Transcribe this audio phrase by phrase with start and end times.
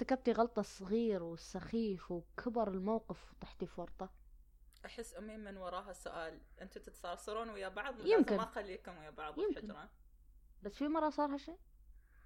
[0.00, 4.10] ارتكبتي غلطة صغير وسخيف وكبر الموقف وطحتي في ورطة؟
[4.86, 6.40] أحس أمي من وراها سؤال.
[6.60, 8.36] أنتوا تتصارصرون ويا بعض؟ يمكن.
[8.36, 9.54] ما أخليكم ويا بعض يمكن.
[9.54, 9.90] بالحجره
[10.62, 11.58] بس في مرة صار هالشيء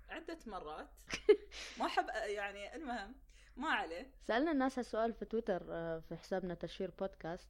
[0.09, 1.01] عدة مرات.
[1.79, 3.15] ما أحب يعني المهم
[3.57, 4.11] ما عليه.
[4.23, 7.49] سألنا الناس هالسؤال في تويتر آه، في حسابنا تشفير بودكاست.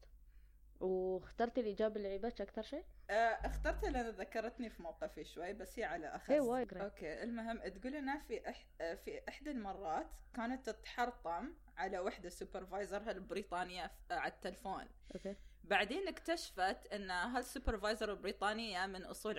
[0.81, 3.13] واخترتي الإجابة اللي عجبتك أكثر شيء؟ آه،
[3.47, 6.07] اخترتها لأن ذكرتني في موقفي شوي بس هي على
[6.41, 6.77] وايد great.
[6.83, 8.67] okay المهم تقول لنا في أح...
[8.81, 14.85] آه، في إحدى المرات كانت تتحرطم على وحدة supervisor ها البريطانيه ف- آه، على التلفون
[15.15, 19.39] okay بعدين اكتشفت إن هال supervisor البريطانية من أصول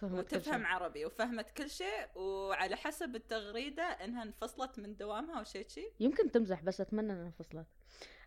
[0.00, 0.66] كل وتفهم.
[0.66, 6.30] عربي وفهمت كل شيء وعلى حسب التغريدة إنها انفصلت من دوامها أو شيء شي يمكن
[6.30, 7.66] تمزح بس أتمنى أنها فصلت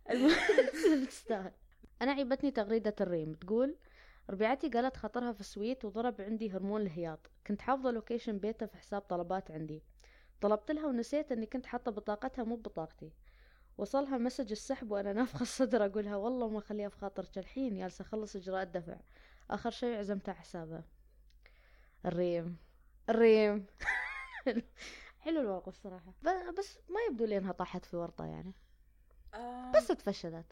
[0.09, 0.35] المهم
[1.07, 1.51] تستاهل
[2.01, 3.75] أنا عيبتني تغريدة الريم تقول
[4.29, 7.31] ربيعتي قالت خطرها في ال sweet وضرب عندي هرمون الهياط.
[7.47, 9.83] كنت حافظة location بيتها في حساب طلبات عندي.
[10.41, 13.11] طلبت لها ونسيت إني كنت حاطة بطاقتها مو ببطاقتي.
[13.77, 18.35] وصلها message السحب وأنا نافخة الصدر أقولها والله ما أخليها في خاطرك الحين جالسة أخلص
[18.35, 18.97] إجراء الدفع.
[19.49, 20.83] آخر شيء عزمتها حسابها.
[22.05, 22.57] الريم
[23.09, 23.65] الريم.
[25.19, 26.13] حلو الموقف صراحة.
[26.57, 28.53] بس ما يبدو لي إنها طاحت في ورطة يعني.
[29.33, 29.71] آه.
[29.71, 30.45] بس تفشلت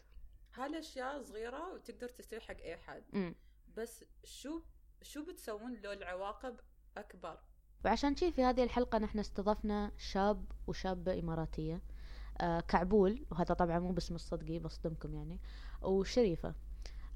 [0.58, 3.02] هالأشياء صغيرة وتقدر تستوي حق أي حد.
[3.14, 3.34] امم
[3.76, 4.60] بس شو
[5.02, 6.56] شو بتسوون لو العواقب
[6.96, 7.38] أكبر؟
[7.84, 11.82] وعشان شي في هذه الحلقة نحن استضفنا شاب وشابة إماراتية
[12.40, 15.40] آه كعبول وهذا طبعا مو باسم الصدقي بصدمكم يعني
[15.82, 16.54] وشريفة.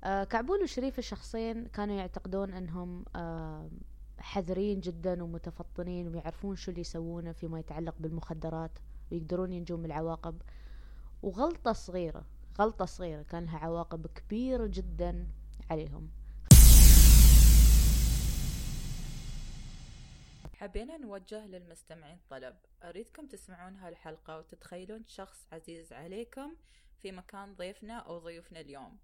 [0.04, 3.70] آه كعبول وشريفة شخصين كانوا يعتقدون أنهم آه
[4.18, 8.78] حذرين جدا ومتفطنين ويعرفون شو اللي يسوونه فيما يتعلق بالمخدرات
[9.12, 10.42] ويقدرون ينجون من العواقب.
[11.22, 12.24] وغلطة صغيرة
[12.58, 15.28] غلطة صغيرة كان لها عواقب كبيرة جدا
[15.70, 16.10] عليهم.
[20.54, 22.56] حبينا نوجه للمستمعين طلب.
[22.82, 26.56] أريدكم تسمعون هالحلقة وتتخيلون شخص عزيز عليكم
[27.02, 28.98] في مكان ضيفنا أو ضيوفنا اليوم.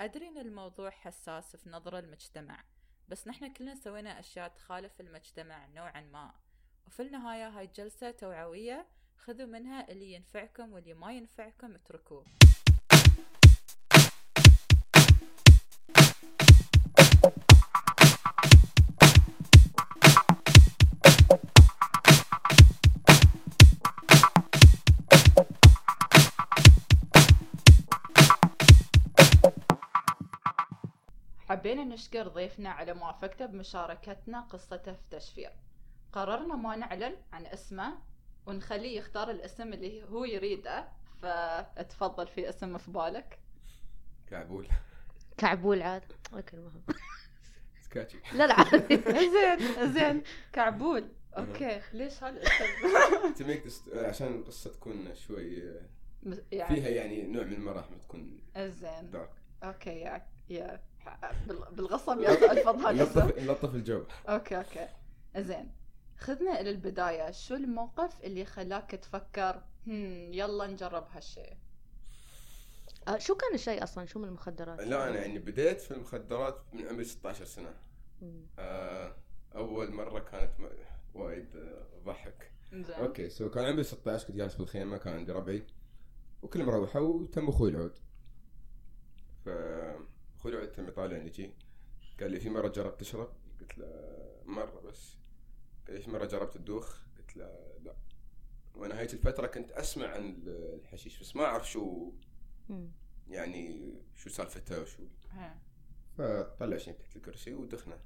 [0.00, 2.64] أدري أن الموضوع حساس في نظر المجتمع
[3.08, 6.32] بس نحن كلنا سوينا أشياء تخالف المجتمع نوعا ما.
[6.86, 8.86] وفي النهاية هاي جلسة توعوية
[9.16, 12.24] خذوا منها اللي ينفعكم واللي ما ينفعكم اتركوه.
[31.48, 35.50] حبينا نشكر ضيفنا على موافقته بمشاركتنا قصته في تشفير
[36.12, 37.98] قررنا ما نعلن عن اسمه
[38.46, 40.88] ونخليه يختار الاسم اللي هو يريده.
[41.22, 43.38] فتفضل في اسم في بالك
[44.30, 44.68] كعبول.
[45.36, 46.02] كعبول عاد.
[46.34, 46.82] okay المهم
[47.80, 48.18] سكاتشي.
[48.34, 48.96] لا لا عادي.
[49.34, 50.22] زين زين.
[50.52, 51.08] كعبول.
[51.38, 52.64] okay ليش هالاسم
[53.68, 55.82] this عشان القصة تكون شوي آه،
[56.52, 59.10] يعني فيها يعني نوع من المراحم تكون زين.
[59.10, 59.30] dark
[59.64, 60.80] أوكي يا يا
[61.46, 64.04] بال- بالغصب يا هالاسم نلطف نلطف الجو.
[64.28, 64.88] okay okay.
[65.36, 65.70] زين.
[66.18, 67.30] خذنا إلى البداية.
[67.30, 71.56] شو الموقف اللي خلاك تفكر هم يلا نجرب هالشيء
[73.08, 76.86] آه، شو كان الشيء أصلا؟ شو من المخدرات؟ لا أنا يعني بديت في المخدرات من
[76.88, 77.74] عمري 16 سنة.
[78.58, 79.16] آه،
[79.54, 80.68] أول مرة كانت م-
[81.14, 82.50] وايد آه، ضحك.
[82.72, 82.94] زين.
[82.96, 85.66] okay so كان عمري 16 كنت جالس بالخيمة كان عندي ربعي.
[86.42, 87.98] وكل مروحه وتم أخوي العود.
[89.44, 91.54] فاخوي العود تم يطالعني جي
[92.20, 93.28] قال لي في مرة جربت تشرب؟
[93.60, 93.86] قلت له
[94.44, 95.16] مرة بس.
[95.86, 97.94] قال لي في مرة جربت تدوخ؟ قلت له لا.
[98.74, 102.12] وأنا هيك الفترة كنت أسمع عن الحشيش بس ما أعرف شو.
[103.28, 105.02] يعني شو سالفته وشو.
[106.18, 107.98] فطلعشني تحت الكرسي ودخنا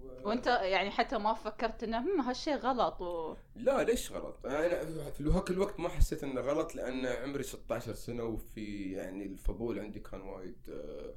[0.00, 0.28] و...
[0.28, 3.36] وأنت يعني حتى ما فكرت إنه هم هالشيء غلط و...
[3.56, 8.22] لا ليش غلط؟ أنا في هاك الوقت ما حسيت إنه غلط لأن عمري 16 سنة
[8.24, 11.14] وفي يعني الفضول عندي كان وايد آه،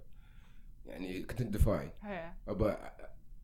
[0.86, 1.92] يعني كنت اندفاعي.
[2.48, 2.76] ابى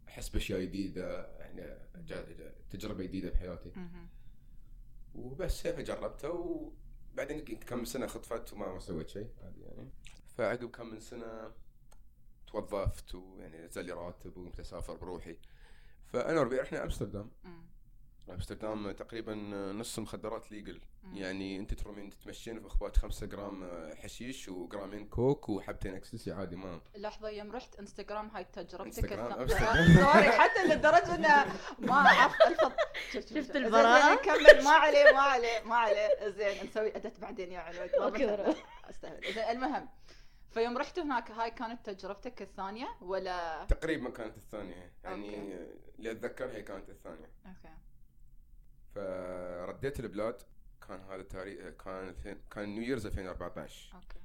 [0.08, 3.72] أحس بأشياء جديدة يعني جا- تجربة جديدة بحياتي.
[5.16, 9.90] وبس هيك جربتها وبعدين كم سنة خطفت وما ما سويت شيء عادي يعني.
[10.38, 11.52] فعقب كم من سنة
[12.48, 15.38] توظفت ويعني نزل لي راتب وقمت أسافر بروحي.
[16.06, 17.32] فأنا وربيع رحنا أمستردام.
[18.30, 19.34] أمستردام تقريبا
[19.74, 21.18] نص المخدرات legal مم.
[21.18, 26.82] يعني أنت ترومين تتمشين في اخوات خمسة جرام حشيش وجرامين كوك وحبتين إكسسي عادي ما
[26.96, 29.08] لحظة يوم رحت أمستردام هاي تجربتك.
[30.00, 31.46] sorry حتى لدرجة إنه
[31.80, 32.10] ما
[33.14, 37.52] شوف- شفت البراءة؟ زين، كمل ما عليه ما عليه ما عليه زين نسوي edit بعدين
[37.52, 37.72] يا.
[38.10, 38.56] برا.
[38.90, 39.90] استهبل زين المهم
[40.52, 45.56] فيوم رحت هناك هاي كانت تجربتك الثانية ولا تقريبا كانت الثانية يعني.
[46.00, 47.76] اللي اتذكر هي كانت الثانية okay
[48.96, 50.42] فرد رديت البلاد.
[50.88, 54.20] كان هذا تاريخ كان الفين- كان New Year's 2014 okay.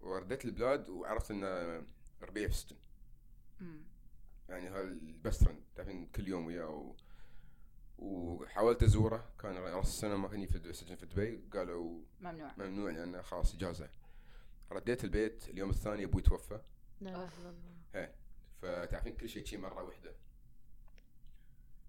[0.00, 1.44] ورديت البلاد وعرفت ان
[2.22, 2.76] ربيع في السجن.
[4.48, 6.94] يعني هذا ال best friend تعرفين كل يوم وياه و...
[7.98, 9.32] وحاولت أزوره.
[9.38, 11.40] كان راس السنة ما كان في السجن في دبي.
[11.52, 12.52] قالوا ممنوع.
[12.58, 13.88] ممنوع لأن خلاص إجازة.
[14.72, 15.48] رديت البيت.
[15.48, 16.60] اليوم الثاني أبوي توفى.
[17.00, 17.28] لا إله.
[17.40, 17.50] إلا
[17.94, 18.12] الله.
[18.62, 20.12] فتعرفين كل شيء شي مرة واحدة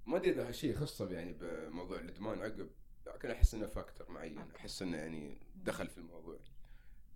[0.07, 2.69] ما أدري إذا هالشيء يخصه يعني بموضوع الإدمان عقب
[3.07, 4.51] لكن أحس إنه factor معين.
[4.55, 6.39] أحس إنه يعني دخل في الموضوع.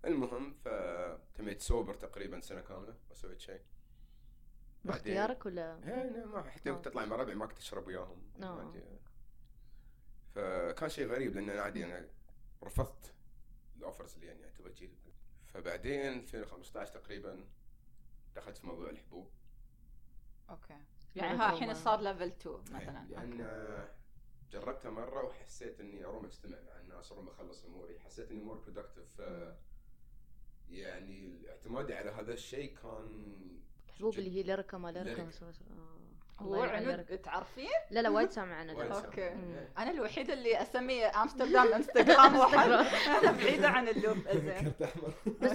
[0.06, 3.62] المهم فتميت sober تقريبا سنة كاملة ما سويت شيء
[4.86, 6.74] باختيارك ولا؟ لا ما حتى آه.
[6.74, 8.32] تطلع مع ربعي ما كنت اشرب وياهم.
[8.44, 8.74] آه.
[10.36, 12.08] فكان شيء غريب لأن أنا عادي أنا
[12.64, 13.14] رفضت
[13.78, 14.90] ال offers اللي يعني تبغى تجي
[15.48, 17.46] فبعدين 2015 تقريبا
[18.36, 19.30] دخلت في موضوع الحبوب.
[20.50, 20.78] okay.
[21.16, 23.06] يعني ها الحين صار level 2 مثلا.
[23.10, 23.88] لأن
[24.52, 28.00] جربتها مرة وحسيت إني أروم أجتمع مع الناس أروم أخلص أموري.
[28.00, 29.22] حسيت إني more productive
[30.70, 33.32] يعني اعتمادي على هذا الشيء كان
[33.98, 35.30] حبوب جد- اللي هي Lyrica ما ليركا
[36.40, 36.42] ليركا.
[36.42, 36.44] ما سوى- آه.
[36.44, 37.16] هو الله يلعن عنود Lyrica.
[37.16, 38.84] تعرفين؟ لا لا وايد سامع عنه.
[38.96, 39.28] okay.
[39.78, 42.70] أنا الوحيده اللي أسميه أمستردام إنستغرام واحد
[43.24, 45.52] أنا بعيدة عن ال loop زين كرت احمر بس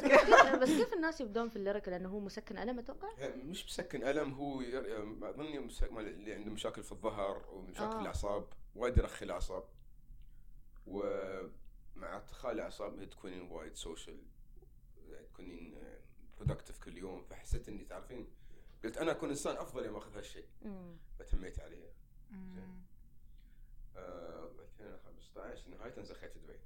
[0.63, 4.33] بس كيف, الناس يبدون في ال Lyrica لأنه هو مسكن ألم أتوقع؟ مش مسكن ألم
[4.35, 7.91] هو مال اللي عنده مشاكل في الظهر ومشاكل آه.
[7.97, 9.65] في الأعصاب وايد يرخي الأعصاب
[10.87, 14.19] ومع ارتخاء الأعصاب هي تكونين وايد social
[15.33, 15.75] تكونين
[16.39, 18.29] productive كل يوم فحسيت إني تعرفين
[18.85, 20.47] قلت أنا اكون إنسان أفضل يوم أخذ هالشيء.
[21.19, 21.93] فتميت عليه
[22.31, 22.83] مم.
[23.97, 24.51] آه
[24.81, 26.59] 2015 نهاية انزخيت في دبي.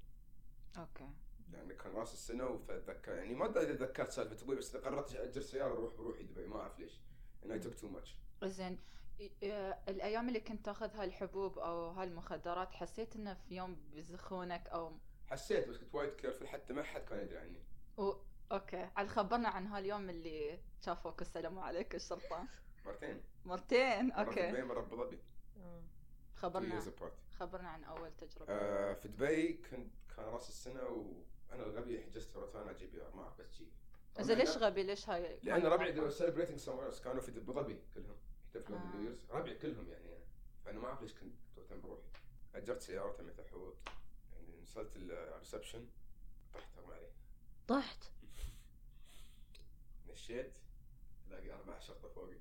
[0.78, 1.08] okay.
[1.52, 5.40] لأن كان راس السنة فاتذكر يعني ما أدري إذا تذكرت سالفة أبوي بس قررت أجر
[5.40, 7.00] سيارة أروح بروحي دبي ما أعرف ليش.
[7.44, 8.44] I took too much.
[8.46, 8.78] زين.
[9.42, 14.92] آه، الأيام اللي كنت تأخذ هالحبوب أو هالمخدرات حسيت إنه في يوم بيزخونك أو
[15.26, 17.62] حسيت بس كنت وايد careful حتى ما حد كان يدري عني.
[17.98, 18.12] و...
[18.52, 18.90] okay.
[18.97, 22.47] عاد خبرنا عن هاليوم اللي شافوك السلام عليك الشرطه
[22.87, 23.23] مرتين.
[23.44, 24.50] مرتين؟ مرة في okay.
[24.50, 25.19] دبي مرة بابو ظبي.
[25.56, 25.82] آه.
[26.37, 26.81] خبرنا.
[27.38, 28.52] خبرنا عن أول تجربة.
[28.52, 33.50] آه في دبي كنت كان راس السنة وأنا الغبي حجزت روتانا JBR ما أعرف بس
[33.58, 33.69] جي.
[34.20, 37.53] زين ليش غبي؟ ليش هاي؟ لأن ربعي they were celebrating somewhere else كانوا في أبو
[37.53, 38.17] ظبي كلهم.
[38.46, 39.37] يحتفلون آه.
[39.37, 40.11] ربعي كلهم يعني.
[40.64, 42.08] فأنا ما أعرف ليش كنت مهتم بروحي.
[42.55, 43.76] أجرت سياره تميت الحوض
[44.32, 45.87] يعني وصلت ال reception
[46.55, 47.11] طحت علي.
[47.69, 48.05] طحت؟
[50.12, 50.58] نشيت
[51.28, 52.36] ألاقي أربع شرطة فوقي.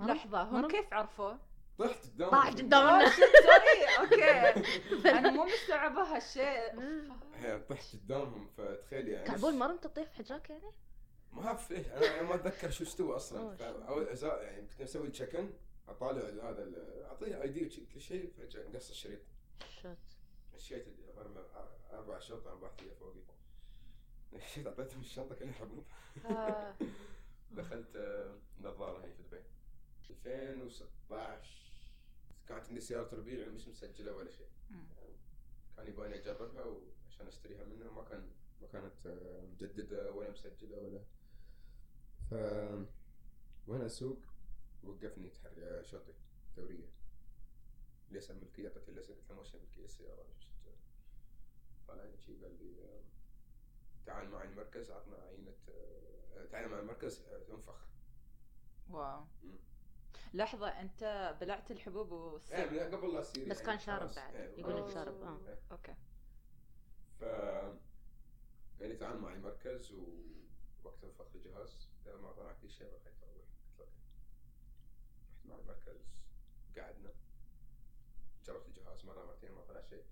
[0.00, 1.34] لحظة هم كيف عرفوا؟
[1.78, 5.10] طحت قدام طاح قدام sorry okay.
[5.10, 6.80] أنا مو مستوعبة هالشيء.
[7.34, 10.70] هي طحت قدامهم فتخيل يعني كعبول ما رمت تطيح في حجرك يعني؟
[11.32, 13.56] ما أعرف ليش أنا أنا ما أتذكر شو استوى أصلا.
[14.14, 15.52] أزا- يعني كنت أسوي تشيك ان
[15.88, 19.20] اطالع هذا ال- أعطيه اي دي كل شيء فجأة نقص الشريط.
[19.80, 19.96] شت
[20.54, 20.86] مشيت
[21.16, 23.20] أربع- أربع شرطة أربع فيها فوقي.
[24.34, 25.84] مشيت اعطيتهم الشنطة كلها حبوب
[26.26, 26.74] آه.
[27.56, 29.42] دخلت آه، نظارة هي في دبي
[30.10, 31.64] 2016
[32.48, 34.48] كانت عندي سيارة ربيع مش مسجلة ولا شيء.
[35.76, 38.30] كان يبغاني أجربها وعشان أشتريها منه ما كان
[38.62, 41.00] ما كانت آه، مجددة ولا مسجلة ولا.
[42.30, 42.34] ف
[43.66, 44.18] وأنا أسوق؟
[44.84, 46.12] وقفني تحري شرطي
[46.56, 46.88] دورية.
[48.10, 50.76] ليس ملكية اعطيته الليسن قلت له ماشي ملكية السيارة؟ مش مسجله
[51.88, 53.00] طلع لي شي قال لي
[54.06, 55.52] تعال معي المركز عطنا عينه
[56.50, 57.86] تعال معي المركز آه، تنفخ
[58.90, 59.58] wow مم.
[60.34, 62.40] لحظة أنت بلعت الحبوب.
[62.52, 64.14] إيه، من قبل لا تصير بس يعني كان شارب.
[64.16, 64.34] بعد.
[64.36, 64.94] إيه، يقول لك.
[64.94, 65.38] شارب، آه.
[65.48, 65.58] إيه.
[65.72, 65.94] okay
[67.20, 67.24] ف
[68.80, 73.46] قال لي تعال معي المركز ووقت انفخ الجهاز قال ما طلع في شيء بخيت أروح
[73.78, 73.84] قلت له.
[73.84, 76.06] رحت مع المركز
[76.78, 77.12] قعدنا
[78.46, 80.04] جربت الجهاز مرة مرتين ما طلع شيء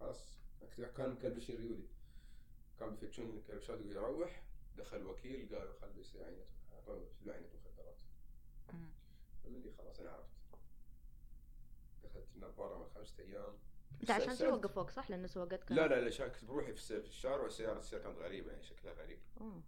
[0.00, 0.38] خلاص
[0.96, 1.88] كان مكلبشين ريولي
[2.80, 4.42] كان بيفتشون الكلبشات يقول يروح
[4.76, 6.44] دخل وكيل قال خل يصير عينة
[7.26, 7.96] عينة مخدرات.
[9.44, 10.28] فمن لي خلاص أنا عرفت.
[12.04, 13.58] دخلت النظاره من خمسة أيام.
[14.00, 17.42] انت عشان سألت- وقفوك صح؟ لأن سواقتك لا لا لا شا- كنت بروحي في الشارع
[17.42, 19.18] والسيارة السيارة كانت غريبة يعني شكلها غريب.
[19.40, 19.62] أوه.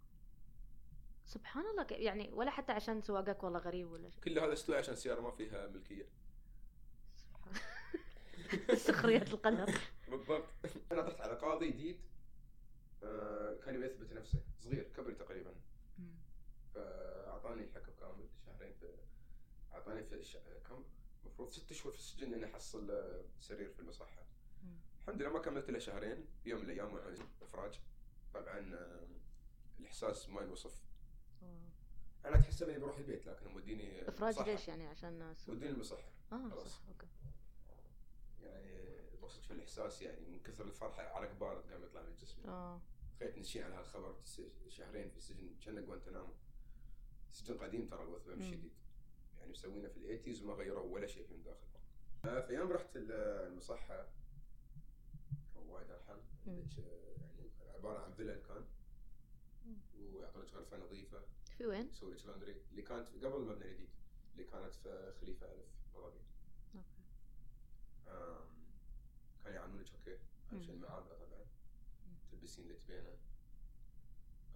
[1.25, 4.23] سبحان الله ك- يعني ولا حتى عشان سواقك والله غريب ولا شيء.
[4.23, 6.09] كل هذا استوى عشان السيارة ما فيها ملكية.
[8.75, 9.79] سخرية القدر.
[10.09, 10.45] بالضبط.
[10.91, 11.99] أنا طحت على قاضي جديد.
[13.65, 15.53] كان يبي يثبت نفسه صغير كبري تقريبا
[15.99, 16.15] مم.
[16.75, 18.87] فأعطاني الحكم كامل شهرين في
[19.73, 20.37] أعطاني في ش...
[20.69, 20.83] كم
[21.23, 24.25] المفروض ست شهور في السجن إني أحصل آه، سرير في المصحة
[24.63, 24.77] مم.
[25.01, 27.79] الحمد لله ما كملت إلا شهرين يوم من الأيام وأنا إفراج
[28.33, 29.07] طبعا آه،
[29.79, 30.83] الإحساس ما ينوصف
[31.43, 31.69] أوه.
[32.25, 34.39] أنا أتحسب إني بروح البيت لكن موديني إفراج.
[34.49, 36.67] ليش يعني عشان الناس ودوني المصحة آه خلاص.
[36.67, 37.07] صح أوكي
[38.41, 38.96] يعني
[39.27, 42.81] وصلت في الإحساس يعني من كثر الفرحة عرق بارد قام يطلع من جسمي آه.
[43.19, 44.15] تخيل نشين على هالخبر
[44.69, 46.33] شهرين في السجن كان جوانتنامو
[47.31, 48.43] سجن قديم ترى الوثبان مم.
[48.51, 48.71] شديد
[49.39, 51.67] يعني مسوينه في ال eighties وما غيروا ولا شيء من داخل.
[52.25, 53.11] آه، في يوم رحت ال-
[53.51, 54.07] المصحة.
[55.55, 56.17] وايد أرحم.
[56.47, 58.65] عندك آه، يعني عبارة عن فيلا كان.
[59.99, 61.21] ويعطونك غرفة نظيفة.
[61.57, 63.89] في وين؟ يسوي لك laundry اللي كانت قبل المبنى الجديد
[64.33, 65.65] اللي كانت في خليفة ألف
[65.95, 66.19] ابو ظبي
[66.75, 66.87] okay
[69.47, 70.17] آم، كان يعاملونك okay.
[70.63, 71.45] عشان المعامله طبعا.
[72.31, 73.17] تلبسين اللي تبينه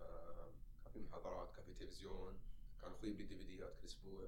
[0.01, 0.51] آم،
[0.83, 2.39] كان في محاضرات كان في تلفزيون
[2.81, 4.27] كان أخوي يبي ديفيديات كل أسبوع.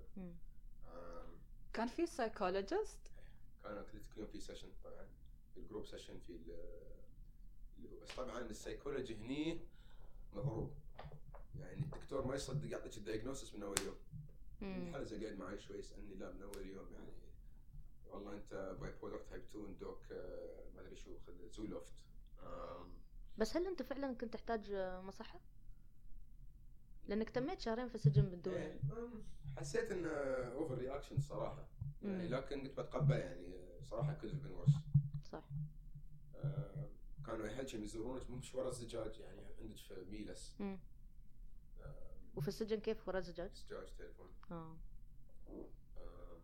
[0.88, 1.28] آم،
[1.74, 3.00] كان في psychologist
[3.64, 5.08] كان كل كل يوم في session طبعا
[5.58, 6.40] ال group session في
[8.02, 9.60] بس طبعا السيكولوجي هني
[10.34, 10.74] مضروب
[11.60, 13.96] يعني الدكتور ما يصدق يعطيك ال diagnosis من أول يوم.
[14.62, 17.12] الحلزه قاعد معي شوي يسألني لا من أول يوم يعني
[18.14, 20.02] والله انت bipolar type 2 دوك
[20.76, 21.94] ما أدري شو خذ Zoloft
[23.38, 25.40] بس هل أنت فعلا كنت تحتاج آه، مصحة؟
[27.08, 29.24] لأنك تميت شهرين في السجن إيه، آم،
[29.58, 30.10] حسيت إنه
[30.54, 31.68] overreaction صراحة
[32.02, 32.28] يعني.
[32.28, 34.70] لكن كنت بتقبل يعني آه، صراحة could've been worse
[35.32, 35.44] صح
[36.36, 36.90] آه،
[37.26, 40.56] كانوا يهلشم يزورونك مش ورا الزجاج يعني عندك في ميلس.
[40.62, 40.78] آه،
[42.36, 44.76] وفي السجن كيف ورا الزجاج؟ زجاج تليفون آه،
[45.48, 45.66] شو
[45.98, 46.40] كان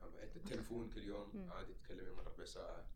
[0.00, 1.50] بعد التليفون كل يوم.
[1.50, 2.86] عادي تتكلم يوم ربع ساعة.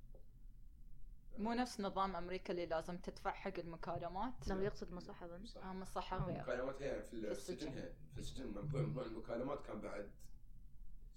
[1.39, 5.65] مو نفس نظام أمريكا اللي لازم تدفع حق المكالمات؟ لما يقصد مصحة ظن صح.
[5.65, 6.25] آه مصحة آه.
[6.27, 6.37] غير.
[6.37, 7.69] المكالمات هي في في السجن.
[7.69, 8.47] هي في السجن.
[8.47, 10.11] موضوع موضوع المكالمات كان بعد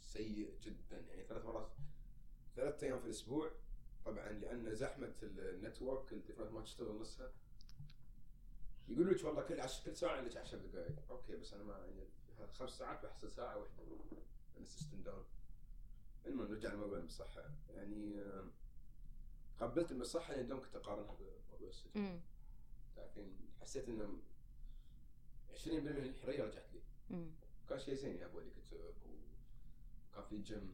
[0.01, 0.97] سيء جدا.
[1.09, 1.71] يعني ثلاث مرات
[2.55, 3.51] ثلاث أيام في الأسبوع
[4.05, 7.31] طبعا لأن زحمة ال network التليفونات ما تشتغل نصها.
[8.87, 9.81] يقولوا لك والله كل عش...
[9.85, 12.07] كل ساعة لك 10 دقائق okay بس أنا ما يعني
[12.53, 13.83] خمس ساعات بحصل ساعة واحدة.
[14.57, 15.23] من ال system down
[16.25, 18.23] المهم نرجع لموضوع المصحه يعني
[19.59, 22.19] قبلت المصحه لأن دوم كنت أقارنها بموضوع السجن.
[22.95, 24.19] تعرفين حسيت إنه
[25.53, 27.29] 20% من الحرية رجعت لي مم.
[27.69, 28.77] كان شيء زين يابوا لي كتب
[30.13, 30.73] وكان في جيم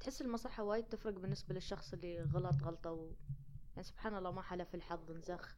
[0.00, 3.10] تحس المصحة وايد تفرق بالنسبة للشخص اللي غلط غلطة و...
[3.76, 5.56] يعني سبحان الله ما حلف الحظ انزخ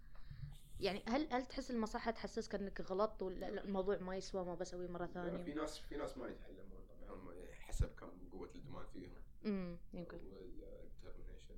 [0.81, 4.89] يعني هل هل تحس المصحة تحسسك إنك غلطت ولا لا الموضوع ما يسوى ما بسويه
[4.89, 7.35] مرة في ثانية؟ ناس في ناس ما يتعلمون طبعا
[7.77, 9.11] حسب كم قوة الادمان فيهم.
[9.45, 10.17] امم يمكن.
[10.17, 11.55] وال determination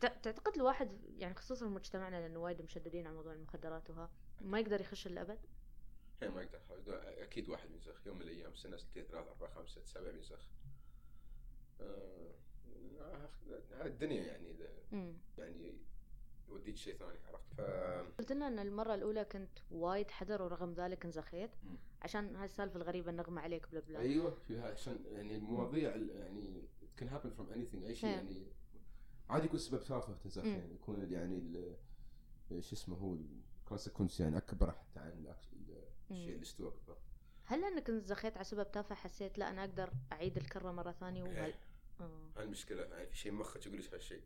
[0.00, 5.06] تعتقد الواحد يعني خصوصا مجتمعنا لأنه وايد مشددين على موضوع المخدرات وها ما يقدر يخش
[5.06, 5.38] الا ابد؟
[6.22, 6.60] هي ما يقدر.
[7.22, 10.50] أكيد واحد بينزخ يوم من الأيام سنة سنتين ثلاث أربع خمس ست سبع بينزخ
[11.80, 12.34] آه،
[13.84, 14.56] الدنيا يعني
[15.38, 15.78] يعني
[16.52, 17.60] يوديك شيء ثاني عرفت؟ ف
[18.18, 21.50] قلت لنا إن المرة الأولى كنت وايد حذر ورغم ذلك انزخيت.
[22.02, 23.98] عشان هاي السالفة الغريبة النغمة عليك بلا بلا.
[23.98, 26.62] أيوه فيها عشان يعني المواضيع ال- يعني
[27.00, 28.14] can happen from anything أي شيء إيه.
[28.16, 28.46] يعني.
[29.30, 30.44] عادي يكون سبب تافه تنزخ.
[30.44, 31.64] يعني يكون يعني
[32.60, 33.16] شو اسمه هو
[33.60, 35.34] ال consequence يعني أكبر حتى عن
[36.10, 36.32] الشيء.
[36.34, 36.98] اللي استوى بالضبط
[37.44, 41.36] هل لانك انزخيت على سبب تافه حسيت لا أنا أقدر أعيد الكرة مرة ثانية؟ وهل؟
[41.36, 41.54] إيه.
[42.00, 42.28] آه.
[42.36, 44.22] هاي المشكلة يعني في شيء مخك يقول لك هالشيء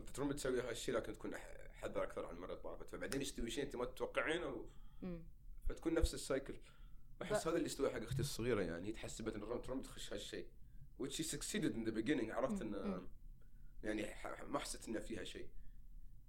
[0.00, 1.36] ترى تسوي هالشيء لكن تكون
[1.74, 4.64] حذر أكثر عن المره اللي طافت فبعدين يستوي شيء أنت ما تتوقعينه و...
[5.68, 6.54] فتكون نفس ال cycle.
[7.22, 10.46] احس هذا اللي استوى حق أختي الصغيرة يعني هي تحسبت إن ترمب تخش هالشيء
[11.02, 12.62] which she succeeded in the beginning عرفت.
[12.62, 13.08] ان مم.
[13.84, 15.48] يعني ح- ما حسيت ان فيها شيء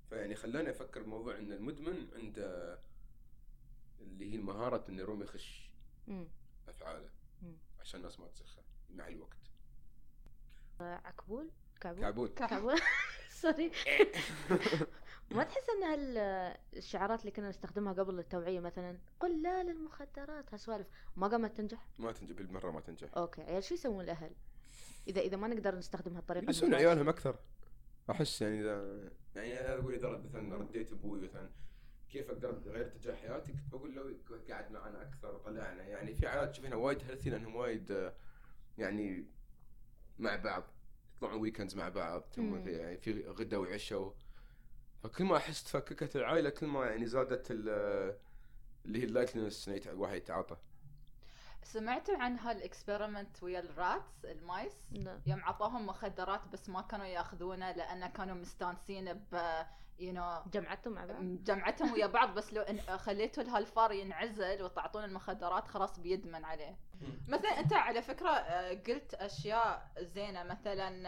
[0.09, 2.79] فيعني خلاني أفكر بموضوع إن المدمن عنده
[4.01, 5.69] اللي هي المهاره انه يروم يخش
[6.67, 7.09] أفعاله
[7.41, 7.57] مم.
[7.79, 9.37] عشان الناس ما تسخه مع الوقت.
[10.79, 11.49] عكبول؟
[11.81, 12.27] كعبول؟ كعبول.
[12.29, 12.79] كعبول.
[13.51, 13.71] سوري.
[15.35, 15.97] ما تحس إن
[16.73, 20.87] الشعارات اللي كنا نستخدمها قبل التوعية مثلا قل لا للمخدرات هالسوالف.
[21.15, 23.09] ما قامت تنجح؟ ما تنجح بالمرة ما تنجح.
[23.17, 23.41] okay.
[23.41, 24.31] عيال شو يسوون الأهل؟
[25.07, 27.39] إذا إذا ما نقدر نستخدم يلبسون المباشرة؟ عيالهم أكثر.
[28.09, 31.49] أحس يعني إذا يعني أنا أقول إذا مثلا رديت أبوي مثلا
[32.09, 34.15] كيف أقدر أغير اتجاه حياتي كنت بقول له
[34.49, 35.83] قاعد معنا أكثر وطلعنا.
[35.83, 38.11] يعني في عائلات تشوف هنا وايد healthy لأنهم وايد
[38.77, 39.25] يعني
[40.19, 40.63] مع بعض.
[41.17, 42.67] يطلعون weekends مع بعض تم- مم.
[42.67, 44.13] يعني في غدا وعشاء.
[45.03, 48.17] فكل ما أحس تفككت العائلة كل ما يعني زادت ال-
[48.85, 50.57] اللي هي ال likeliness الواحد يتعاطى
[51.65, 55.19] سمعتوا عن هال experiment ويا ال rats ال mice؟ لا.
[55.25, 59.63] يوم عطوهم مخدرات بس ما كانوا ياخذونه لأن كانوا مستانسين ب
[59.99, 62.35] you know جمعتهم مع بعض؟ جمعتهم ويا بعض.
[62.35, 66.77] بس لو إن خليتوا الهالفار ينعزل وتعطون المخدرات خلاص بيدمن عليه.
[67.27, 70.43] مثلا أنت على فكرة آه، قلت أشياء زينة.
[70.43, 71.07] مثلا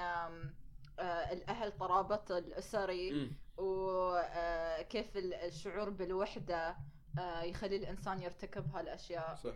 [0.99, 3.31] آه، الأهل ترابط الأسري.
[3.57, 6.75] وكيف الشعور بالوحدة
[7.19, 9.35] آه، يخلي الإنسان يرتكب هالأشياء.
[9.35, 9.53] صح.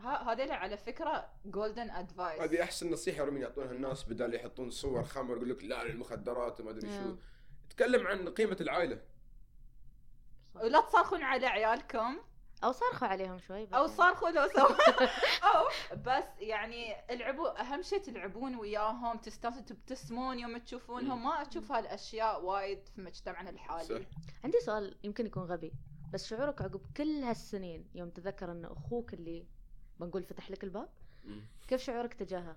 [0.00, 5.02] ها هذول على فكرة golden advice هذه أحسن نصيحة يوم يعطونها الناس بدال يحطون صور
[5.02, 6.96] خمر يقول لك لا للمخدرات وما أدري شو.
[6.96, 7.18] نعم.
[7.70, 9.00] تكلم عن قيمة العائلة.
[10.54, 12.16] ولا تصرخون على عيالكم.
[12.64, 13.72] أو صارخوا عليهم شوي بس.
[13.72, 13.86] أو.
[13.86, 14.76] صارخوا لو سوا
[15.54, 21.24] أو بس يعني العبوا أهم شيء تلعبون وياهم تستانسوا تبتسمون يوم تشوفونهم.
[21.24, 23.84] ما أشوف هالأشياء وايد في مجتمعنا الحالي.
[23.84, 24.06] صح.
[24.44, 25.72] عندي سؤال يمكن يكون غبي
[26.12, 29.46] بس شعورك عقب كل هالسنين يوم تذكر إن أخوك اللي
[30.00, 30.88] بنقول فتح لك الباب.
[31.68, 32.56] كيف شعورك تجاهه؟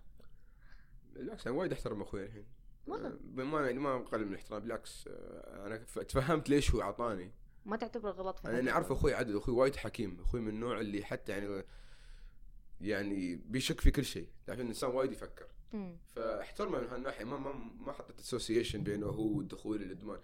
[1.13, 2.45] بالعكس أنا وايد أحترم أخوي الحين
[2.87, 7.31] ما يعني ما اقلل من الاحترام بالعكس أنا تفهمت ليش هو اعطاني
[7.65, 10.79] ما تعتبره غلط في أنا يعني؟ أعرف أخوي عدد أخوي وايد حكيم أخوي من النوع
[10.79, 11.63] اللي حتى يعني
[12.81, 15.47] يعني بيشك في كل شيء تعرف الإنسان وايد يفكر.
[16.15, 20.19] فاحترمه من هالناحية ما ما ما حطيت association بينه هو والدخول الإدمان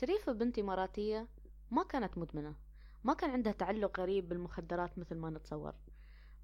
[0.00, 1.28] شريفة بنت إماراتية
[1.70, 2.54] ما كانت مدمنة
[3.04, 5.74] ما كان عندها تعلق غريب بالمخدرات مثل ما نتصور.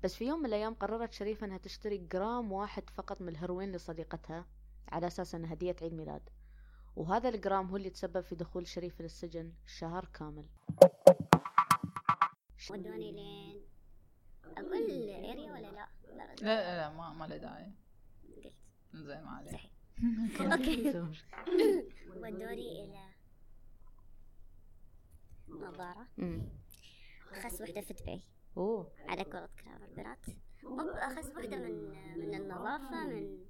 [0.04, 4.46] بس في يوم من الأيام قررت شريفة أنها تشتري جرام واحد فقط من الهيروين لصديقتها
[4.88, 6.28] على أساس أنها هدية عيد ميلاد.
[6.96, 10.46] وهذا الجرام هو اللي تسبب في دخول شريفة للسجن شهر كامل.
[12.70, 13.60] ودوني لين
[14.56, 17.72] أقول area ولا لا؟ لا لا لا, ما ما له داعي.
[18.36, 18.54] قلت.
[18.94, 19.50] زين ما عليه.
[19.50, 19.70] صحيح.
[20.52, 20.88] okay.
[22.20, 23.15] ودوني إلى
[25.48, 26.06] نظارة.
[26.18, 26.48] أمم.
[27.32, 28.22] أخذت وحدة في دبي.
[28.56, 28.92] أوه.
[29.08, 29.50] على كرة
[29.88, 30.18] البنات.
[30.64, 31.88] أخذت وحدة من
[32.18, 33.44] من النظافة من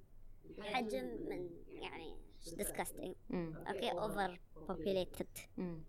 [0.59, 3.15] الحجم من يعني disgusting.
[3.69, 5.85] okay over populated أمم.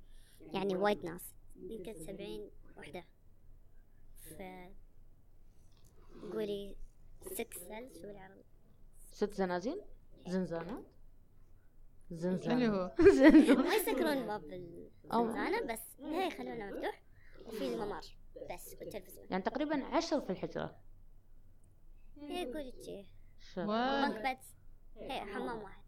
[0.54, 1.34] يعني وايد ناس.
[1.56, 3.06] يمكن سبعين وحدة.
[4.18, 4.42] ف
[6.34, 6.76] قولي
[7.26, 8.44] six cells شو بالعربي
[9.12, 9.82] ست زنازين؟
[10.28, 10.84] زنزانات؟
[12.12, 12.92] اللي زنزانات هو
[13.64, 17.02] ما يسكرون باب الزنزانة بس لا يخلونه مفتوح
[17.46, 18.02] وفي الممر.
[18.52, 19.28] بس والتلفزيون.
[19.32, 20.76] يعني تقريبا عشر في الحجرة.
[22.22, 23.06] هي قولي شي
[23.40, 23.62] شو.
[23.62, 24.38] و- bunk bed.
[25.12, 25.84] هي حمام واحد.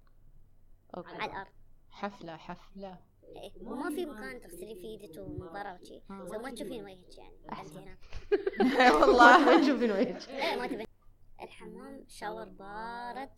[0.97, 1.15] okay.
[1.15, 1.51] على الأرض.
[1.89, 2.97] حفلة حفلة.
[3.35, 3.51] إيه.
[3.61, 6.01] وما في مكان تغسلين فيه يدك ومن برا وشي.
[6.11, 6.25] آه.
[6.31, 7.35] so ما تشوفين وجهك يعني.
[7.49, 7.97] هنا.
[9.01, 10.29] والله ما تشوفين وجهك.
[10.29, 10.85] لا ما تبين.
[11.41, 13.29] الحمام shower بارد.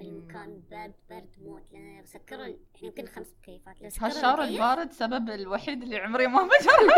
[0.00, 5.30] المكان برد برد موت لأن سكروا ال- يمكن خمس مكيفات لو سكروا المكيف- البارد سبب
[5.30, 6.94] الوحيد اللي عمري ما بجربه.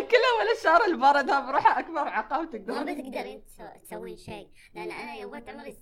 [0.10, 4.90] كله ولا الشاور البارد هذا بروحه أكبر عقاب ما تقدر بتقدرين تسو- تسوين شيء لأن
[4.90, 5.76] أنا يومت عمري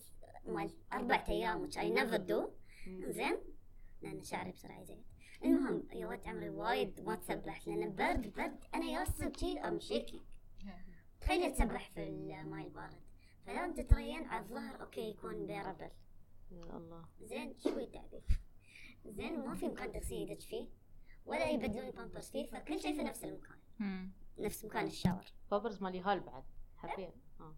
[0.46, 2.48] مال أربع أيام I never do.
[3.08, 3.36] زين؟
[4.02, 5.02] لأن شعري بسرعة يزيد
[5.44, 10.22] المهم يومت عمري وايد ما تسبحت لأن برد برد أنا ياسر شي ام شيكي
[11.20, 13.00] تخيل تسبح في الماي البارد.
[13.46, 15.88] فلازم تترين على الظهر أوكي يكون بيربل
[16.52, 17.04] الله.
[17.22, 18.22] زين شوي تعبي.
[19.06, 20.68] زين وما في مكان تغسلي يدك فيه
[21.26, 23.58] ولا يبدلون بامبرز فيه فكل شيء في نفس المكان.
[23.78, 24.12] مم.
[24.38, 25.24] نفس مكان الشاور.
[25.50, 26.44] بامبرز مال يهال بعد
[26.76, 27.12] حرفيا.
[27.40, 27.54] آه.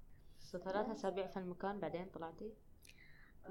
[0.53, 2.53] ثلاث أسابيع في المكان بعدين طلعتي؟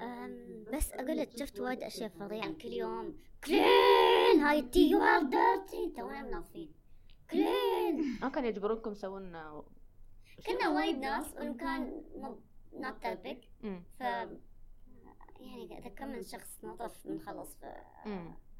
[0.00, 2.52] أم بس أقول لك شفت وايد أشياء فظيعة.
[2.52, 4.40] كل يوم clean!
[4.40, 6.72] هاي تي you are dirty تونا منظفين
[7.30, 8.18] clean!
[8.22, 9.64] ما كان يجبرونكم تسوون آه،
[10.46, 12.40] كنا وايد ناس والمكان مو
[12.72, 13.44] not that big.
[13.98, 14.02] ف
[15.40, 17.82] يعني اذا كم من شخص نظف بنخلص في.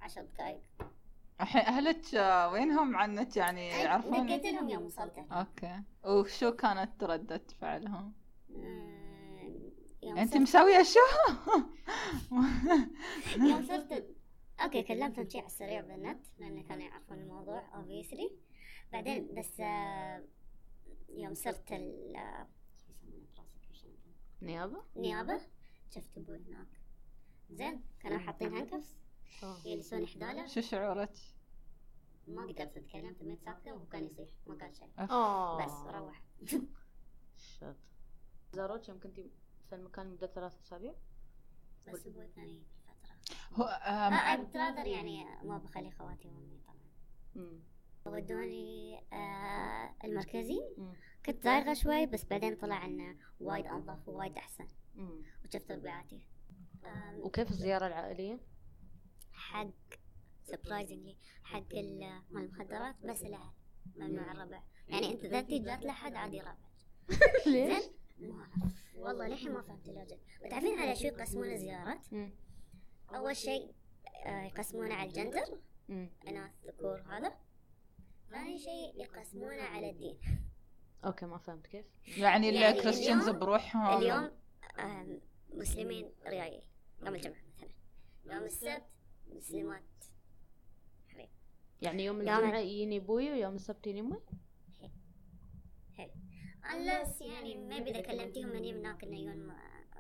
[0.01, 0.63] عشر دقائق
[1.41, 2.05] الحين أهلك
[2.53, 5.83] وينهم؟ عنك يعني يعرفون؟ دقيت لهم يوم وصلت okay.
[6.05, 8.13] وشو كانت ردة فعلهم؟
[10.03, 11.33] يوم أنت مسوية شو؟
[13.37, 14.17] يوم صرت
[14.61, 18.33] okay كلمتهم شي على السريع بالنت لأن كانوا يعرفون الموضوع obviously.
[18.93, 20.25] بعدين بس آه،
[21.09, 22.13] يوم صرت ال
[22.77, 23.89] شو يسمونه prosecution؟
[24.43, 25.41] نيابة؟ نيابة.
[25.91, 26.69] شفت أبوي هناك.
[27.51, 28.97] زين كانوا حاطين هانكفس
[29.43, 29.57] آه.
[29.65, 31.13] يجلسون حداله شو شعورك؟
[32.27, 34.89] ما قدرت أتكلم تميت ساكتة وهو كان يصيح ما قال شيء.
[35.11, 35.65] آه.
[35.65, 36.23] بس روح.
[37.37, 37.77] شت.
[38.53, 39.31] زاروك يوم كنتي
[39.69, 40.95] في المكان مدة ثلاث أسابيع؟
[41.89, 43.37] بس أبوي كان يجي فترة.
[43.53, 47.61] هو آه بتراذر يعني ما بخلي خواتي وأمي طبعا.
[48.07, 50.61] ودوني آه المركزي.
[51.27, 54.69] كنت زايغة شوي بس بعدين طلع إنه وايد أنظف ووايد أحسن.
[55.71, 56.21] ربيعاتي
[56.85, 58.41] آم، وكيف الزيارة العائلية؟
[59.33, 59.69] حق
[60.45, 63.53] surprisingly حق مال المخدرات بس الاهل
[63.97, 64.63] ممنوع الربع.
[64.89, 66.57] يعني أنت إذا تجي جات لحد عادي ربع.
[67.47, 68.73] ليش؟ زين؟ ما أعرف.
[68.97, 70.21] والله للحين ما فهمت ال logic.
[70.45, 72.31] وتعرفين على شو يقسمون الزيارات أمم.
[73.15, 73.75] أول شيء
[74.27, 75.59] آه، يقسمونه على الجندر.
[76.29, 77.35] اناث ذكور هذا.
[78.31, 80.19] ثاني شيء يقسمونه على الدين.
[81.05, 81.87] okay ما فهمت كيف.
[82.07, 83.99] يعني يعني ال Christians بروحهم.
[83.99, 84.31] اليوم
[85.55, 86.63] مسلمين ريايل
[87.03, 87.69] يوم الجمعة مثلا.
[88.25, 88.87] يوم السبت
[89.29, 90.05] مسلمات.
[91.09, 91.29] حبيب.
[91.83, 94.21] يعني يوم الجمعة يجيني أبوي ويوم السبت يجيني امي
[96.69, 99.53] unless يعني maybe إذا كلمتيهم من هناك إنه يجون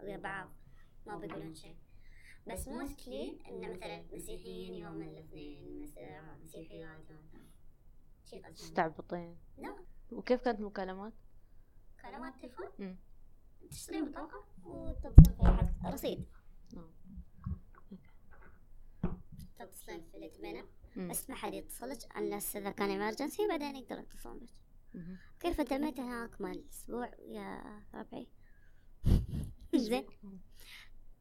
[0.02, 0.52] ويا بعض
[1.06, 1.76] ما بيقولون شيء.
[2.46, 5.92] بس موستلي انه مثلا مسيحيين يوم الاثنين
[6.42, 7.10] مسيحيات
[8.32, 9.76] يوم تستعبطين لا
[10.12, 11.12] وكيف كانت المكالمات؟
[12.02, 12.98] كلمات تلفون.
[13.70, 16.24] تشتري بطاقة؟ وتتصل رصيد
[16.72, 16.90] نعم.
[19.58, 20.18] تتصلين في
[20.96, 21.08] مم.
[21.08, 24.48] بس ما حد يتصلك unless إذا كان emergency بعدين يقدرون يتصلون بك.
[25.40, 28.28] كيف تميت هناك مال الأسبوع يا ربعي؟
[29.76, 30.06] زين.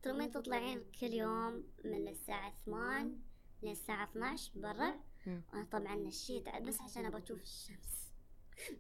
[0.01, 3.19] ترومين تطلعين كل يوم من الساعة ثمان
[3.63, 4.99] للساعة 12 برا.
[5.25, 5.41] مم.
[5.53, 8.11] أنا طبعا نشيت بس عشان أبغى أشوف الشمس.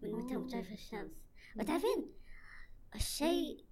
[0.01, 1.11] من متى شايفة الشمس.
[1.55, 2.13] وتعرفين
[2.95, 3.65] الشيء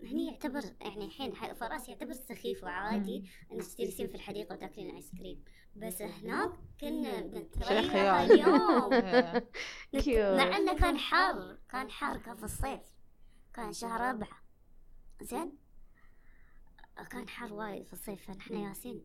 [0.00, 5.10] هني يعتبر يعني الحين ح- فراس يعتبر سخيف وعادي انك تجلسين في الحديقة وتأكلين ايس
[5.18, 5.44] كريم.
[5.76, 7.20] بس هناك كنا
[7.90, 8.30] خيال.
[8.32, 8.90] اليوم.
[10.36, 12.80] مع إنه كان حر كان حر كان في الصيف.
[13.54, 14.42] كان شهر أربعة
[15.22, 15.52] زين؟
[17.10, 18.26] كان حر وايد في الصيف.
[18.26, 19.04] فنحن ياسين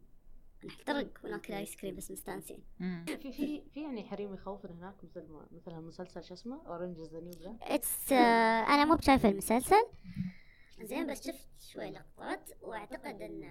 [0.65, 2.63] نحترق وناكل ice cream بس مستانسين.
[3.21, 7.19] في في في يعني حريم يخوفن هناك مثل ما مثل المسلسل شو اسمه؟ Orange the
[7.19, 9.85] new it's أنا مو بشايفة المسلسل.
[10.81, 13.43] زين بس شفت شوي لقطات وأعتقد إن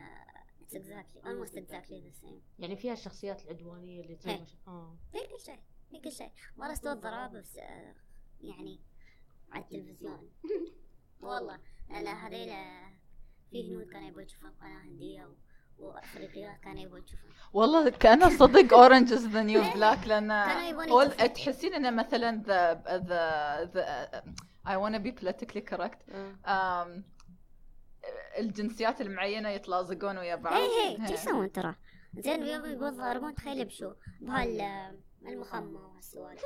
[0.63, 2.41] it's exactly almost exactly the same.
[2.59, 4.47] يعني فيها الشخصيات العدوانية اللي تسوي إيه.
[4.69, 4.97] آه.
[5.13, 5.59] في كل شيء.
[5.91, 6.31] في كل شيء.
[6.57, 7.95] مرة استوى الضراب بس آه،
[8.41, 8.81] يعني
[9.53, 10.31] على التلفزيون.
[11.23, 11.61] والله.
[11.91, 12.49] لأن هذيل
[13.51, 15.35] في هنود كانوا يبغوا يشوفون قناة هندية
[15.79, 20.31] و- وافريقيات كانوا يبغوا يشوفون والله كأنه صدق Orange is the new black لأن
[20.69, 21.09] يبون.
[21.35, 24.23] تحسين إنه مثلا the the the
[24.69, 26.15] I be politically correct.
[26.47, 26.85] آه.
[26.85, 27.03] um,
[28.39, 30.53] الجنسيات المعينة يتلاصقون ويا بعض.
[30.53, 31.75] هي شو يسوون ترى؟
[32.19, 34.61] زين يتضاربون تخيل بشو بهال
[35.29, 36.43] المخمة وهالسوالف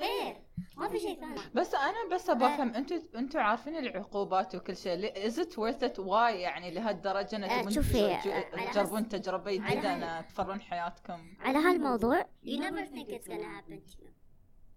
[0.00, 0.44] إيه
[0.78, 1.40] ما في شيء ثاني.
[1.54, 5.26] بس أنا بس أبغى أفهم أنتوا أنتوا عارفين العقوبات وكل شيء.
[5.26, 10.60] is it worth it why يعني لهالدرجة إن تبون على تجربون تجربة جديدة إن تفرون
[10.60, 14.14] حياتكم؟ على هالموضوع you never think it's gonna happen to you.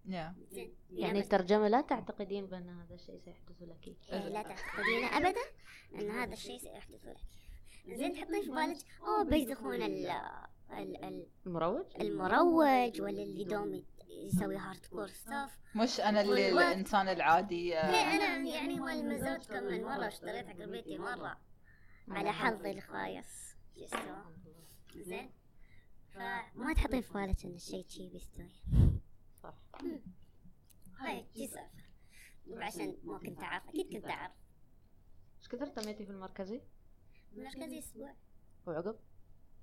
[0.08, 0.32] Yeah.
[0.92, 3.96] يعني الترجمة لا تعتقدين بأن هذا الشيء سيحدث لك.
[4.14, 5.42] إيه لا تعتقدين ابدا
[5.96, 7.18] أن هذا الشيء سيحدث لك.
[7.96, 8.78] زين تحطين في بالك.
[9.02, 10.08] اوه بيزخون ال
[10.72, 16.50] ال- ال- المروج؟ المروج ولا اللي دوم يسوي hard core stuff مش أنا اللي.
[16.50, 21.38] الإنسان العادي آه، إيه أنا يعني هو المروج كم من مره اشتريت حق بيتي مرة.
[22.10, 22.72] على حظي.
[22.72, 23.56] الخايس.
[24.96, 25.32] زين.
[26.14, 28.52] فما تحطين في بالك إن الشيء شي بيستوي.
[29.44, 29.54] صح.
[31.00, 31.50] هاي شي
[32.58, 34.32] عشان ما كنت اعرف أكيد كنت اعرف
[35.40, 36.62] إيش كثر تميتي في المركزي؟
[37.38, 38.14] مركزي أسبوع
[38.68, 38.96] وعقب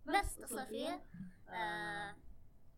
[0.07, 1.01] بس اتصل فيا.
[1.49, 2.17] آه.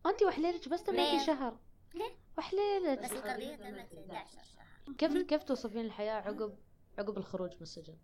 [0.05, 1.25] انت وحليلك بس مية.
[1.25, 1.57] شهر.
[1.95, 2.17] إيه.
[2.37, 2.99] وحليلك.
[2.99, 4.93] بس القضية تمت 11 شهر.
[4.97, 6.57] كيف كيف توصفين الحياة؟ عقب
[6.99, 7.97] عقب الخروج من السجن.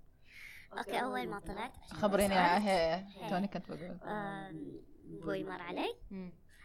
[0.78, 3.06] okay أول ما طلعت عشان خبريني هي.
[3.30, 4.82] توني كنت بقول آم،
[5.22, 5.96] أبوي مر علي.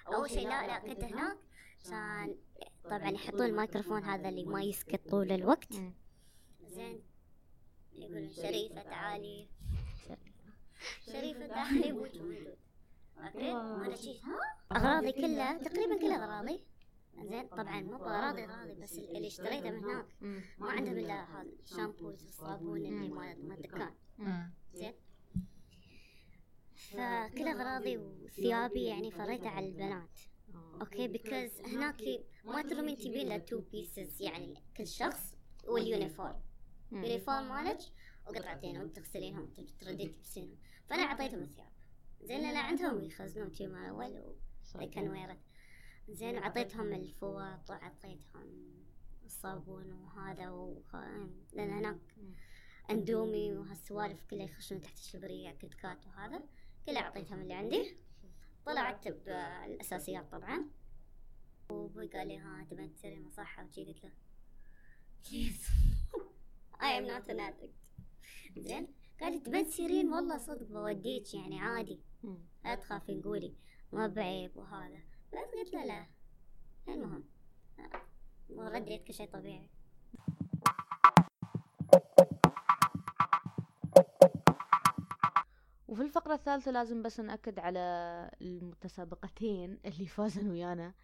[0.06, 1.38] أول شيء لا لا كنت هناك
[1.84, 2.36] عشان
[2.84, 5.72] طبعا يحطون الميكروفون هذا اللي ما يسكت طول الوقت.
[6.62, 7.02] زين
[7.92, 9.48] يقولون شريفة تعالي.
[11.06, 12.56] شريفة تعالي أبوك موجود
[13.18, 16.64] okay وأنا شي ها؟ أغراضي كلها؟ تقريبا كلها أغراضي
[17.22, 20.06] زين طبعا مو باغراضي أغراضي بس اللي اشتريته من هناك.
[20.58, 23.94] ما عندهم إلا هذا الشامبوز والصابون اللي مال الدكان.
[24.74, 24.94] زين؟
[26.74, 30.18] فكل أغراضي وثيابي يعني فريتها على البنات.
[30.80, 32.02] okay؟ because هناك
[32.44, 35.34] ما ترمين تبين له two pieces يعني كل شخص
[35.64, 36.40] وال uniform.
[36.92, 37.78] uniform مالك
[38.26, 40.58] وقطعتين وانت تردين تلبسينهم
[40.90, 41.68] فانا أعطيتهم الثياب.
[42.22, 44.37] زين لأن عندهم يخزنون شي مال أول.
[44.90, 45.38] كان ويرد.
[46.09, 48.74] زين وعطيتهم الفوط وعطيتهم
[49.24, 50.96] الصابون وهذا وخ...
[51.53, 51.98] لأن هناك.
[52.90, 56.42] أندومي وهالسوالف كلها يخشون تحت الشبرية كت كات وهذا.
[56.87, 57.96] كلها أعطيتهم اللي عندي.
[58.66, 60.70] طلعت بالاساسيات طبعا.
[61.70, 64.12] وأبوي قال لي ها تبين تصيري مصحة؟ وشي قلت له
[65.30, 65.66] please
[66.81, 67.79] I am not an addict.
[68.59, 72.00] زين؟ قال لي تبين تصيرين والله صدق بوديك يعني عادي.
[72.64, 73.54] لا تخافين قولي
[73.92, 75.02] ما بعيب وهذا.
[75.33, 76.07] بس قلت له لا.
[76.88, 77.24] المهم.
[78.48, 79.68] ورديت كل شيء طبيعي.
[85.88, 87.81] وفي الفقرة الثالثة لازم بس نأكد على
[88.40, 90.94] المتسابقتين اللي فازن ويانا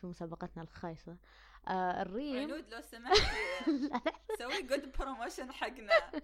[0.00, 1.16] في مسابقتنا الخايسة.
[1.68, 2.36] آه الريم.
[2.36, 3.20] عنود لو سمحتي.
[4.38, 5.90] سوي good promotion حقنا.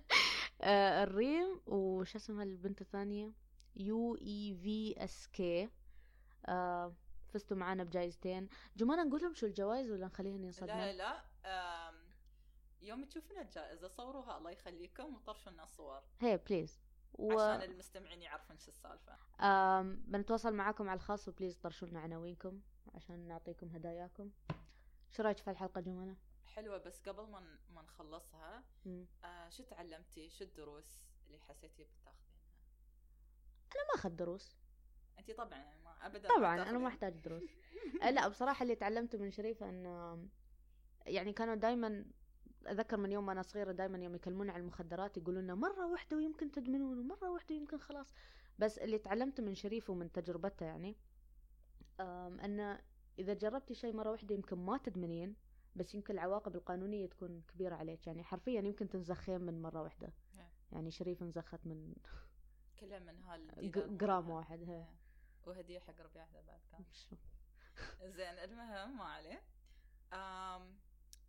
[0.61, 3.33] آه الريم وش اسمها البنت الثانية؟
[3.77, 5.69] U E V S K.
[6.47, 6.95] آه،
[7.29, 11.93] فزتوا معانا بجائزتين جمانة نقول لهم شو الجوائز ولا نخليهن لا ينصدمون؟ لا لا.
[12.83, 16.81] يوم تشوفون الجائزة صوروها الله يخليكم وطرشوا لنا صور هي please
[17.13, 17.33] و...
[17.39, 19.17] عشان المستمعين يعرفون شو السالفة.
[19.41, 22.61] آم بنتواصل معاكم على الخاص و please طرشوا لنا عناوينكم
[22.95, 24.31] عشان نعطيكم هداياكم.
[25.11, 26.17] شو رأيك في الحلقة جمانة؟
[26.57, 28.65] حلوة بس قبل ما ما نخلصها.
[29.25, 32.17] آه شو تعلمتي؟ شو الدروس اللي حسيتي بتاخذينها؟
[33.77, 34.57] أنا ما أخذ دروس.
[35.19, 36.81] انت طبعا يعني ما ابدا طبعا أنا تاخذين.
[36.81, 37.43] ما أحتاج دروس.
[38.03, 40.29] آه، لا بصراحة اللي تعلمته من شريفة انه
[41.07, 42.05] يعني كانوا دائما
[42.67, 46.17] اتذكر من يوم ما أنا صغيرة دائما يوم يكلمون عن المخدرات يقولون لنا مرة واحدة
[46.17, 48.15] ويمكن تدمنون ومرة واحدة ويمكن خلاص.
[48.59, 50.97] بس اللي تعلمته من شريف ومن تجربته يعني
[52.01, 52.81] انه
[53.19, 55.37] إذا جربتي شيء مرة واحدة يمكن ما تدمنين.
[55.77, 60.51] بس يمكن العواقب القانونية تكون كبيرة عليك يعني حرفيا يمكن تنزخين من مرة واحدة إيه.
[60.73, 61.95] يعني شريف انزخت من
[62.81, 64.31] كلها من هالدينار جرام.
[64.31, 64.75] واحد هي.
[64.75, 64.97] إيه.
[65.45, 66.85] وهدية حق ربيعتها بعد كان.
[68.17, 69.43] زين المهم ما عليه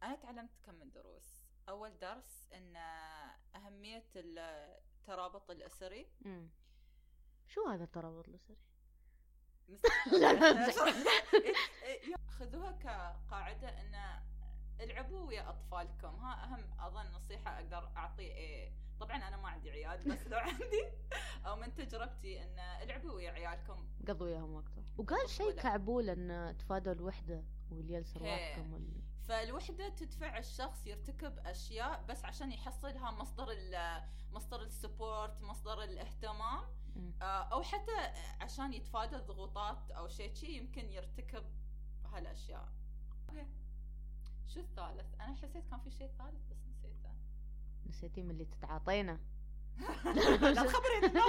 [0.03, 2.75] أنا تعلمت كم من دروس أول درس إن
[3.55, 6.49] أهمية الترابط الأسري مم.
[7.47, 8.25] شو هذا الترابط
[10.12, 10.67] لا، لا،
[11.33, 13.95] إيه، إيه، خذوها كقاعدة إن
[14.81, 18.71] العبوا ويا أطفالكم ها أهم أظن نصيحة أقدر اعطيه إيه.
[18.99, 20.85] طبعا أنا ما عندي عيال بس لو عندي
[21.45, 25.51] أو من تجربتي إن العبوا ويا عيالكم قضوا وياهم وقت وقال شيء.
[25.51, 28.21] كعبول إن تفادوا الوحدة واليلس هي.
[28.21, 29.01] رواحكم وال...
[29.27, 36.63] فالوحدة تدفع الشخص يرتكب أشياء بس عشان يحصلها مصدر ال مصدر ال support مصدر الاهتمام.
[37.21, 41.43] آه، أو حتى عشان يتفادى الضغوطات أو شيء شي يمكن يرتكب
[42.05, 42.69] هالأشياء
[43.29, 43.47] okay.
[44.47, 47.10] شو الثالث؟ أنا حسيت كان في شيء ثالث بس نسيته.
[47.89, 49.19] نسيتي من اللي تتعاطينه
[50.55, 51.13] لا خبري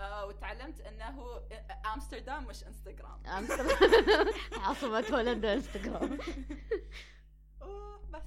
[0.00, 1.40] آه، وتعلمت إنه
[1.94, 3.26] أمستردام مش إنستغرام.
[3.26, 4.34] أمستردام.
[4.60, 6.18] عاصمة هولندا إنستغرام.
[8.12, 8.22] بس.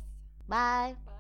[0.47, 0.93] باي.
[1.05, 1.15] باي.